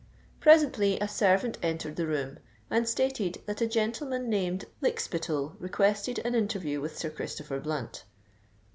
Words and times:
Presently 0.39 0.99
a 0.99 1.07
servant 1.07 1.59
entered 1.61 1.95
the 1.95 2.07
room, 2.07 2.39
and 2.71 2.89
stated 2.89 3.39
that 3.45 3.61
a 3.61 3.67
gentleman 3.67 4.31
named 4.31 4.65
Lykspittal 4.81 5.53
requested 5.59 6.17
an 6.25 6.33
interview 6.33 6.81
with 6.81 6.97
Sir 6.97 7.11
Christopher 7.11 7.59
Blunt. 7.59 8.03